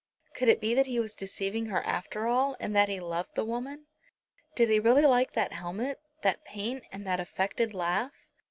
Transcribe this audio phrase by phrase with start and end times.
[0.35, 3.45] Could it be that he was deceiving her after all, and that he loved the
[3.45, 3.85] woman?
[4.55, 8.25] Did he really like that helmet, that paint and that affected laugh?